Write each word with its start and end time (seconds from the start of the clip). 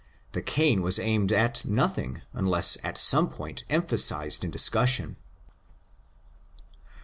The 0.31 0.41
cane 0.41 0.81
was 0.81 0.97
aimed 0.97 1.31
at 1.31 1.63
nothing, 1.63 2.23
unless 2.33 2.75
at 2.83 2.97
some 2.97 3.29
point 3.29 3.65
emphasized 3.69 4.43
in 4.43 4.49
discussion. 4.49 5.15